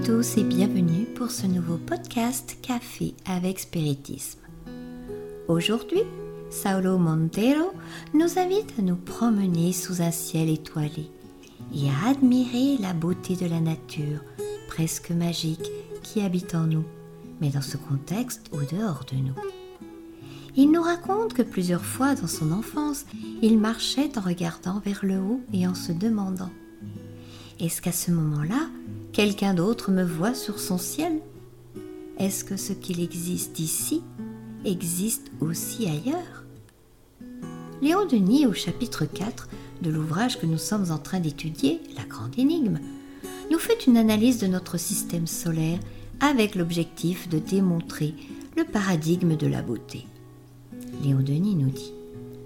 tous 0.00 0.38
et 0.38 0.42
bienvenue 0.42 1.04
pour 1.04 1.30
ce 1.30 1.46
nouveau 1.46 1.76
podcast 1.76 2.56
Café 2.62 3.14
avec 3.26 3.60
Spiritisme. 3.60 4.40
Aujourd'hui, 5.48 6.00
Saulo 6.50 6.96
Montero 6.96 7.72
nous 8.14 8.38
invite 8.38 8.72
à 8.78 8.82
nous 8.82 8.96
promener 8.96 9.72
sous 9.72 10.00
un 10.00 10.10
ciel 10.10 10.48
étoilé 10.48 11.10
et 11.74 11.90
à 11.90 12.08
admirer 12.10 12.78
la 12.80 12.94
beauté 12.94 13.36
de 13.36 13.46
la 13.46 13.60
nature, 13.60 14.24
presque 14.66 15.10
magique, 15.10 15.70
qui 16.02 16.22
habite 16.22 16.54
en 16.54 16.66
nous, 16.66 16.84
mais 17.42 17.50
dans 17.50 17.60
ce 17.60 17.76
contexte 17.76 18.50
au 18.50 18.62
dehors 18.74 19.04
de 19.12 19.16
nous. 19.16 19.34
Il 20.56 20.72
nous 20.72 20.82
raconte 20.82 21.34
que 21.34 21.42
plusieurs 21.42 21.84
fois 21.84 22.14
dans 22.14 22.26
son 22.26 22.50
enfance, 22.50 23.04
il 23.42 23.58
marchait 23.58 24.16
en 24.16 24.22
regardant 24.22 24.80
vers 24.80 25.00
le 25.02 25.18
haut 25.18 25.42
et 25.52 25.66
en 25.66 25.74
se 25.74 25.92
demandant 25.92 26.50
Est-ce 27.60 27.82
qu'à 27.82 27.92
ce, 27.92 28.10
moment-là, 28.10 28.68
quelqu'un 29.12 29.54
d'autre 29.54 29.90
me 29.90 30.04
voit 30.04 30.34
sur 30.34 30.58
son 30.58 30.78
ciel? 30.78 31.20
Est-ce 32.18 32.44
que 32.44 32.56
ce 32.56 32.72
qu'il 32.72 33.00
existe 33.00 33.58
ici 33.58 34.02
existe 34.64 35.30
aussi 35.40 35.86
ailleurs? 35.86 36.44
Léon 37.80 38.06
Denis, 38.06 38.46
au 38.46 38.52
chapitre 38.52 39.04
4 39.04 39.48
de 39.82 39.90
l'ouvrage 39.90 40.38
que 40.38 40.46
nous 40.46 40.58
sommes 40.58 40.90
en 40.90 40.98
train 40.98 41.20
d'étudier, 41.20 41.80
La 41.96 42.04
Grande 42.04 42.38
Énigme, 42.38 42.78
nous 43.50 43.58
fait 43.58 43.86
une 43.86 43.96
analyse 43.96 44.38
de 44.38 44.46
notre 44.46 44.78
système 44.78 45.26
solaire 45.26 45.78
avec 46.20 46.54
l'objectif 46.54 47.28
de 47.28 47.38
démontrer 47.38 48.14
le 48.56 48.64
paradigme 48.64 49.36
de 49.36 49.46
la 49.46 49.62
beauté. 49.62 50.06
Léon 51.02 51.20
Denis 51.20 51.56
nous 51.56 51.70
dit 51.70 51.92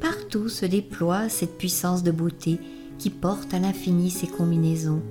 Partout 0.01 0.49
se 0.49 0.67
déploie 0.67 1.29
cette 1.29 1.59
puissance 1.59 2.03
de 2.03 2.11
beauté 2.11 2.59
qui 2.99 3.11
porte 3.11 3.53
à 3.55 3.59
l'infini 3.59 4.11
ses 4.11 4.27
combinaisons, 4.27 5.03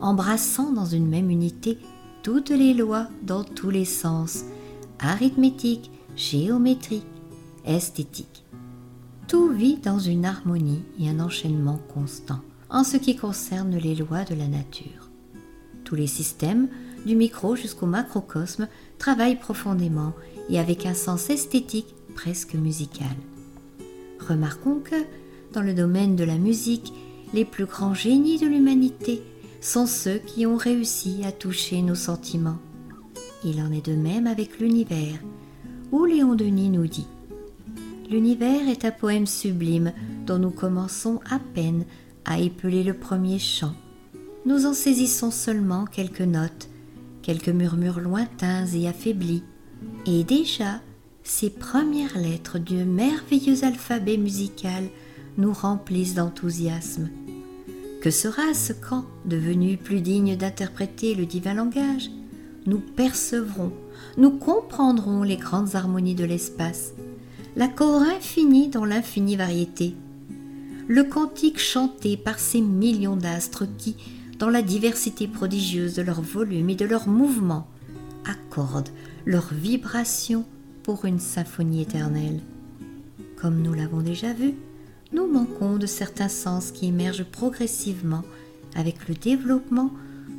embrassant 0.00 0.72
dans 0.72 0.86
une 0.86 1.06
même 1.06 1.30
unité 1.30 1.78
toutes 2.22 2.50
les 2.50 2.74
lois 2.74 3.08
dans 3.22 3.44
tous 3.44 3.70
les 3.70 3.84
sens, 3.84 4.44
arithmétique, 4.98 5.90
géométrique, 6.16 7.06
esthétique. 7.64 8.44
Tout 9.28 9.50
vit 9.50 9.76
dans 9.76 9.98
une 9.98 10.24
harmonie 10.24 10.82
et 11.00 11.08
un 11.08 11.20
enchaînement 11.20 11.80
constant 11.92 12.40
en 12.70 12.84
ce 12.84 12.96
qui 12.96 13.16
concerne 13.16 13.76
les 13.76 13.94
lois 13.94 14.24
de 14.24 14.34
la 14.34 14.48
nature. 14.48 15.10
Tous 15.84 15.94
les 15.94 16.06
systèmes, 16.06 16.68
du 17.04 17.14
micro 17.14 17.54
jusqu'au 17.54 17.86
macrocosme, 17.86 18.68
travaillent 18.98 19.38
profondément 19.38 20.12
et 20.48 20.58
avec 20.58 20.86
un 20.86 20.94
sens 20.94 21.30
esthétique 21.30 21.94
presque 22.14 22.54
musical. 22.54 23.16
Remarquons 24.28 24.80
que, 24.80 25.04
dans 25.52 25.62
le 25.62 25.74
domaine 25.74 26.16
de 26.16 26.24
la 26.24 26.38
musique, 26.38 26.92
les 27.34 27.44
plus 27.44 27.66
grands 27.66 27.94
génies 27.94 28.38
de 28.38 28.46
l'humanité 28.46 29.22
sont 29.60 29.86
ceux 29.86 30.18
qui 30.18 30.46
ont 30.46 30.56
réussi 30.56 31.22
à 31.24 31.32
toucher 31.32 31.82
nos 31.82 31.94
sentiments. 31.94 32.58
Il 33.44 33.60
en 33.60 33.70
est 33.70 33.84
de 33.84 33.94
même 33.94 34.26
avec 34.26 34.58
l'univers, 34.58 35.18
où 35.92 36.04
Léon 36.04 36.34
Denis 36.34 36.70
nous 36.70 36.86
dit 36.86 37.06
L'univers 38.10 38.68
est 38.68 38.84
un 38.84 38.90
poème 38.90 39.26
sublime 39.26 39.92
dont 40.26 40.38
nous 40.38 40.50
commençons 40.50 41.20
à 41.28 41.38
peine 41.38 41.84
à 42.24 42.38
épeler 42.38 42.84
le 42.84 42.94
premier 42.94 43.38
chant. 43.38 43.74
Nous 44.44 44.66
en 44.66 44.74
saisissons 44.74 45.30
seulement 45.32 45.86
quelques 45.86 46.20
notes, 46.20 46.68
quelques 47.22 47.48
murmures 47.48 48.00
lointains 48.00 48.66
et 48.66 48.86
affaiblis, 48.86 49.42
et 50.06 50.22
déjà 50.22 50.80
ces 51.24 51.50
premières 51.50 52.16
lettres 52.16 52.58
du 52.58 52.84
merveilleux 52.84 53.64
alphabet 53.64 54.16
musical 54.16 54.84
nous 55.38 55.52
remplissent 55.52 56.14
d'enthousiasme. 56.14 57.08
Que 58.02 58.10
sera-ce 58.10 58.72
quand, 58.72 59.04
devenu 59.24 59.76
plus 59.76 60.00
digne 60.00 60.36
d'interpréter 60.36 61.14
le 61.14 61.26
divin 61.26 61.54
langage, 61.54 62.10
nous 62.66 62.78
percevrons, 62.78 63.72
nous 64.16 64.30
comprendrons 64.30 65.22
les 65.22 65.36
grandes 65.36 65.74
harmonies 65.74 66.14
de 66.14 66.24
l'espace, 66.24 66.92
l'accord 67.56 68.02
infini 68.02 68.68
dans 68.68 68.84
l'infinie 68.84 69.36
variété, 69.36 69.94
le 70.88 71.04
cantique 71.04 71.58
chanté 71.58 72.16
par 72.16 72.38
ces 72.38 72.60
millions 72.60 73.16
d'astres 73.16 73.66
qui, 73.78 73.96
dans 74.38 74.50
la 74.50 74.62
diversité 74.62 75.26
prodigieuse 75.26 75.94
de 75.94 76.02
leur 76.02 76.20
volume 76.20 76.70
et 76.70 76.76
de 76.76 76.84
leurs 76.84 77.08
mouvements, 77.08 77.66
accordent 78.24 78.90
leurs 79.24 79.52
vibrations 79.52 80.44
pour 80.82 81.04
une 81.04 81.18
symphonie 81.18 81.82
éternelle. 81.82 82.40
Comme 83.36 83.62
nous 83.62 83.74
l'avons 83.74 84.00
déjà 84.00 84.32
vu, 84.32 84.54
nous 85.12 85.26
manquons 85.26 85.76
de 85.76 85.86
certains 85.86 86.28
sens 86.28 86.70
qui 86.70 86.86
émergent 86.86 87.24
progressivement 87.24 88.22
avec 88.74 89.08
le 89.08 89.14
développement 89.14 89.90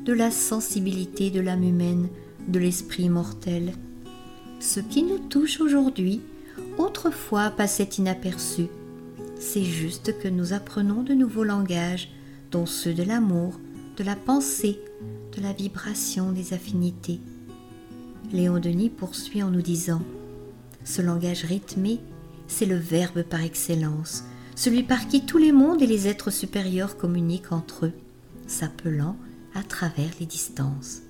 de 0.06 0.14
la 0.14 0.32
sensibilité 0.32 1.32
de 1.32 1.40
l'âme 1.40 1.64
humaine, 1.64 2.08
de 2.48 2.60
l'esprit 2.60 3.10
mortel. 3.10 3.74
Ce 4.60 4.80
qui 4.80 5.04
nous 5.04 5.20
touche 5.20 5.60
aujourd'hui, 5.60 6.22
autrefois 6.78 7.50
passait 7.50 7.90
inaperçu. 7.98 8.68
C'est 9.40 9.64
juste 9.64 10.18
que 10.20 10.28
nous 10.28 10.54
apprenons 10.54 11.04
de 11.04 11.14
nouveaux 11.14 11.44
langages, 11.44 12.10
dont 12.52 12.66
ceux 12.66 12.94
de 12.94 13.04
l'amour, 13.04 13.60
de 13.98 14.04
la 14.04 14.16
pensée, 14.16 14.80
de 15.36 15.42
la 15.42 15.54
vibration 15.54 16.32
des 16.32 16.54
affinités. 16.54 17.20
Léon 18.32 18.60
Denis 18.60 18.90
poursuit 18.90 19.44
en 19.44 19.52
nous 19.52 19.62
disant 19.62 20.02
ce 20.84 21.02
langage 21.02 21.44
rythmé, 21.44 22.00
c'est 22.48 22.66
le 22.66 22.78
Verbe 22.78 23.24
par 23.24 23.42
excellence, 23.42 24.24
celui 24.58 24.82
par 24.82 25.08
qui 25.08 25.22
tous 25.22 25.38
les 25.38 25.52
mondes 25.52 25.84
et 25.84 25.88
les 25.88 26.08
êtres 26.08 26.32
supérieurs 26.32 26.98
communiquent 26.98 27.52
entre 27.52 27.86
eux, 27.86 27.94
s'appelant 28.48 29.16
à 29.54 29.62
travers 29.62 30.10
les 30.20 30.26
distances. 30.26 31.04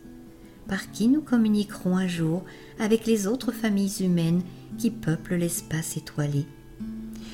Par 0.68 0.92
qui 0.92 1.08
nous 1.08 1.22
communiquerons 1.22 1.96
un 1.96 2.10
jour 2.10 2.44
avec 2.78 3.06
les 3.06 3.26
autres 3.26 3.54
familles 3.54 4.04
humaines 4.04 4.42
qui 4.78 4.92
peuplent 4.92 5.36
l'espace 5.36 5.96
étoilé. 5.96 6.46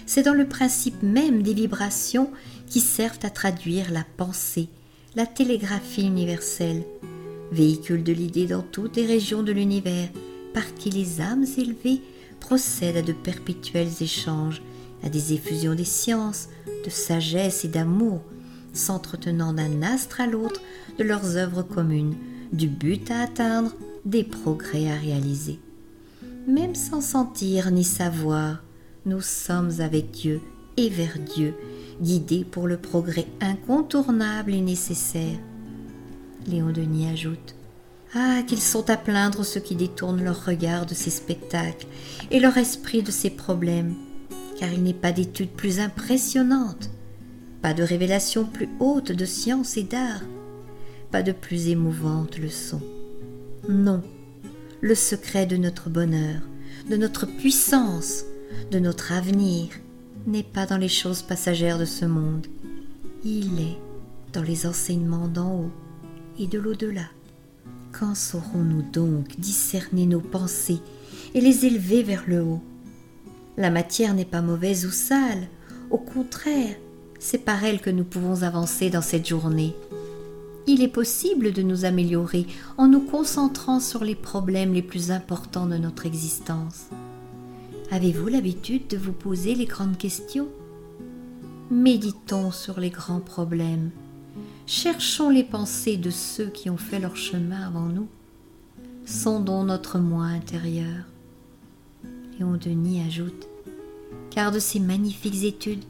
C'est 0.06 0.22
dans 0.22 0.36
le 0.36 0.48
principe 0.48 1.02
même 1.02 1.42
des 1.42 1.56
vibrations 1.56 2.30
qui 2.68 2.80
servent 2.80 3.20
à 3.24 3.32
traduire 3.32 3.92
la 3.92 4.06
pensée, 4.16 4.70
la 5.16 5.26
télégraphie 5.26 6.06
universelle, 6.06 6.84
véhicule 7.52 8.04
de 8.04 8.14
l'idée 8.14 8.46
dans 8.46 8.62
toutes 8.62 8.98
les 8.98 9.08
régions 9.08 9.42
de 9.42 9.52
l'univers, 9.52 10.10
par 10.54 10.76
qui 10.76 10.92
les 10.92 11.22
âmes 11.22 11.46
élevées 11.58 12.02
procède 12.40 12.98
à 12.98 13.02
de 13.02 13.14
perpétuels 13.14 14.02
échanges, 14.02 14.62
à 15.04 15.10
des 15.10 15.34
effusions 15.34 15.76
des 15.76 15.84
sciences, 15.86 16.50
de 16.86 16.90
sagesse 16.90 17.66
et 17.66 17.68
d'amour, 17.68 18.22
s'entretenant 18.74 19.54
d'un 19.54 19.82
astre 19.82 20.22
à 20.22 20.28
l'autre 20.28 20.62
de 20.98 21.04
leurs 21.04 21.38
œuvres 21.38 21.64
communes, 21.64 22.16
du 22.52 22.68
but 22.68 23.10
à 23.12 23.22
atteindre, 23.22 23.74
des 24.06 24.24
progrès 24.24 24.92
à 24.92 24.96
réaliser. 24.96 25.60
Même 26.48 26.76
sans 26.76 27.02
sentir 27.02 27.72
ni 27.72 27.84
savoir, 27.84 28.64
nous 29.06 29.22
sommes 29.22 29.80
avec 29.80 30.12
Dieu 30.12 30.42
et 30.78 30.90
vers 30.90 31.18
Dieu, 31.36 31.56
guidés 32.02 32.46
pour 32.50 32.68
le 32.68 32.78
progrès 32.78 33.28
incontournable 33.42 34.54
et 34.54 34.62
nécessaire. 34.62 35.38
Léon 36.48 36.72
Denis 36.72 37.10
ajoute 37.10 37.56
ah, 38.16 38.44
qu'ils 38.46 38.62
sont 38.62 38.92
à 38.92 38.98
plaindre 38.98 39.44
ceux 39.44 39.60
qui 39.60 39.76
détournent 39.76 40.24
leur 40.24 40.46
regard 40.46 40.86
de 40.86 40.94
ces 40.94 41.10
spectacles 41.10 41.88
et 42.30 42.40
leur 42.40 42.58
esprit 42.58 43.02
de 43.02 43.10
ces 43.10 43.32
problèmes, 43.32 43.96
car 44.60 44.72
il 44.72 44.84
n'est 44.84 44.94
pas 44.94 45.12
d'étude 45.12 45.50
plus 45.50 45.80
impressionnante, 45.80 46.90
pas 47.62 47.74
de 47.74 47.84
révélation 47.84 48.46
plus 48.46 48.70
haute 48.80 49.12
de 49.12 49.26
science 49.26 49.78
et 49.78 49.84
d'art, 49.84 50.22
pas 51.12 51.24
de 51.24 51.32
plus 51.32 51.68
émouvante 51.68 52.38
leçon. 52.38 52.82
Non, 53.70 54.02
le 54.82 54.96
secret 54.96 55.46
de 55.46 55.58
notre 55.58 55.90
bonheur, 55.90 56.42
de 56.90 56.98
notre 56.98 57.26
puissance, 57.26 58.26
de 58.72 58.80
notre 58.80 59.12
avenir 59.12 59.70
n'est 60.28 60.44
pas 60.44 60.66
dans 60.66 60.78
les 60.78 60.90
choses 60.90 61.22
passagères 61.22 61.80
de 61.80 61.86
ce 61.86 62.06
monde, 62.06 62.48
il 63.24 63.60
est 63.60 63.78
dans 64.34 64.42
les 64.42 64.66
enseignements 64.66 65.28
d'en 65.28 65.56
haut 65.56 65.72
et 66.40 66.48
de 66.48 66.60
l'au-delà. 66.60 67.06
Quand 67.92 68.16
saurons-nous 68.16 68.82
donc 68.82 69.40
discerner 69.40 70.06
nos 70.06 70.20
pensées 70.20 70.80
et 71.34 71.42
les 71.42 71.66
élever 71.66 72.04
vers 72.04 72.24
le 72.28 72.42
haut? 72.42 72.64
La 73.58 73.70
matière 73.70 74.14
n'est 74.14 74.26
pas 74.26 74.42
mauvaise 74.42 74.86
ou 74.86 74.92
sale, 74.92 75.48
au 75.90 75.98
contraire, 75.98 76.76
c'est 77.20 77.46
par 77.46 77.64
elle 77.64 77.82
que 77.82 77.90
nous 77.90 78.04
pouvons 78.04 78.44
avancer 78.44 78.90
dans 78.90 79.02
cette 79.02 79.28
journée. 79.28 79.76
Il 80.66 80.82
est 80.82 80.88
possible 80.88 81.52
de 81.52 81.62
nous 81.62 81.86
améliorer 81.86 82.48
en 82.78 82.88
nous 82.88 83.02
concentrant 83.02 83.80
sur 83.80 84.04
les 84.04 84.16
problèmes 84.16 84.74
les 84.74 84.82
plus 84.82 85.12
importants 85.12 85.68
de 85.68 85.78
notre 85.78 86.06
existence. 86.06 86.88
Avez-vous 87.92 88.28
l'habitude 88.28 88.88
de 88.88 88.98
vous 88.98 89.14
poser 89.14 89.56
les 89.56 89.66
grandes 89.66 89.98
questions? 89.98 90.48
Méditons 91.70 92.52
sur 92.52 92.80
les 92.80 92.90
grands 92.90 93.20
problèmes 93.20 93.92
cherchons 94.66 95.30
les 95.30 95.44
pensées 95.44 95.98
de 95.98 96.10
ceux 96.10 96.48
qui 96.48 96.70
ont 96.70 96.78
fait 96.78 97.00
leur 97.00 97.16
chemin 97.16 97.68
avant 97.68 97.88
nous. 97.88 98.08
Sondons 99.06 99.64
notre 99.64 100.00
moi 100.00 100.26
intérieur. 100.26 101.06
Léon 102.40 102.58
Denis 102.58 103.02
ajoute 103.06 103.48
Car 104.32 104.52
de 104.52 104.60
ces 104.60 104.80
magnifiques 104.80 105.44
études, 105.44 105.84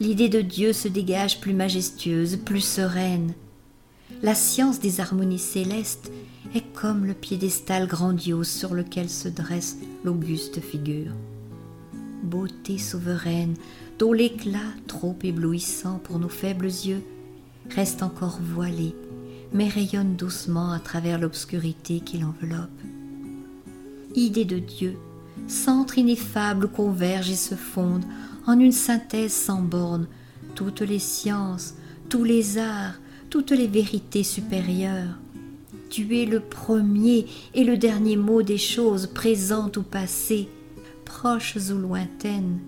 l'idée 0.00 0.28
de 0.28 0.40
Dieu 0.40 0.72
se 0.72 0.88
dégage 0.88 1.40
plus 1.40 1.54
majestueuse, 1.54 2.36
plus 2.36 2.60
sereine. 2.60 3.32
la 4.22 4.34
science 4.34 4.80
des 4.80 5.00
harmonies 5.00 5.38
célestes 5.38 6.12
est 6.54 6.72
comme 6.74 7.04
le 7.04 7.14
piédestal 7.14 7.86
grandiose 7.88 8.48
sur 8.48 8.74
lequel 8.74 9.10
se 9.10 9.28
dresse 9.28 9.78
l'auguste 10.04 10.60
figure. 10.60 11.12
Beauté 12.22 12.78
souveraine, 12.78 13.54
dont 13.98 14.12
l'éclat, 14.12 14.58
trop 14.86 15.16
éblouissant 15.22 15.98
pour 15.98 16.18
nos 16.18 16.28
faibles 16.28 16.66
yeux, 16.66 17.02
reste 17.70 18.02
encore 18.02 18.38
voilé, 18.40 18.94
mais 19.52 19.68
rayonne 19.68 20.16
doucement 20.16 20.70
à 20.72 20.78
travers 20.78 21.18
l'obscurité 21.18 22.00
qui 22.00 22.18
l'enveloppe. 22.18 22.70
Idée 24.14 24.44
de 24.44 24.58
Dieu, 24.58 24.96
centre 25.46 25.98
ineffable 25.98 26.66
où 26.66 26.68
convergent 26.68 27.30
et 27.30 27.36
se 27.36 27.54
fondent 27.54 28.04
en 28.46 28.58
une 28.58 28.72
synthèse 28.72 29.32
sans 29.32 29.62
bornes 29.62 30.06
toutes 30.54 30.82
les 30.82 30.98
sciences, 30.98 31.74
tous 32.08 32.24
les 32.24 32.58
arts, 32.58 32.94
toutes 33.30 33.50
les 33.50 33.66
vérités 33.66 34.22
supérieures. 34.22 35.18
Tu 35.90 36.18
es 36.18 36.26
le 36.26 36.40
premier 36.40 37.26
et 37.54 37.64
le 37.64 37.76
dernier 37.76 38.16
mot 38.16 38.42
des 38.42 38.58
choses 38.58 39.06
présentes 39.06 39.76
ou 39.76 39.82
passées, 39.82 40.48
proches 41.04 41.56
ou 41.70 41.78
lointaines. 41.78 42.58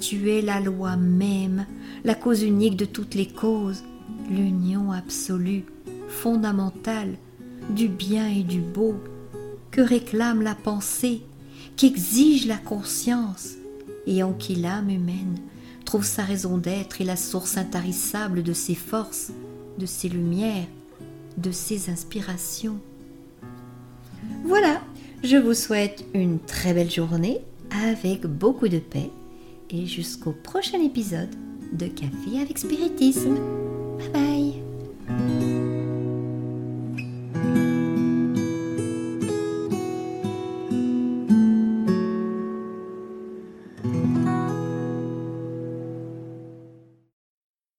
Tu 0.00 0.30
es 0.30 0.42
la 0.42 0.60
loi 0.60 0.96
même, 0.96 1.66
la 2.04 2.14
cause 2.14 2.42
unique 2.42 2.76
de 2.76 2.84
toutes 2.84 3.14
les 3.14 3.26
causes, 3.26 3.84
l'union 4.30 4.92
absolue, 4.92 5.64
fondamentale, 6.08 7.16
du 7.70 7.88
bien 7.88 8.28
et 8.28 8.42
du 8.42 8.60
beau, 8.60 8.94
que 9.70 9.80
réclame 9.80 10.42
la 10.42 10.54
pensée, 10.54 11.22
qu'exige 11.80 12.46
la 12.46 12.58
conscience, 12.58 13.54
et 14.06 14.22
en 14.22 14.34
qui 14.34 14.54
l'âme 14.54 14.90
humaine 14.90 15.38
trouve 15.86 16.04
sa 16.04 16.22
raison 16.22 16.58
d'être 16.58 17.00
et 17.00 17.04
la 17.04 17.16
source 17.16 17.56
intarissable 17.56 18.42
de 18.42 18.52
ses 18.52 18.74
forces, 18.74 19.30
de 19.78 19.86
ses 19.86 20.10
lumières, 20.10 20.66
de 21.38 21.50
ses 21.50 21.88
inspirations. 21.88 22.78
Voilà, 24.44 24.82
je 25.24 25.38
vous 25.38 25.54
souhaite 25.54 26.04
une 26.12 26.38
très 26.38 26.74
belle 26.74 26.90
journée 26.90 27.38
avec 27.86 28.26
beaucoup 28.26 28.68
de 28.68 28.78
paix 28.78 29.10
et 29.70 29.86
jusqu'au 29.86 30.32
prochain 30.32 30.82
épisode 30.82 31.30
de 31.72 31.86
Café 31.86 32.40
avec 32.42 32.58
Spiritisme. 32.58 33.36
Bye 33.98 34.10
bye 34.12 34.29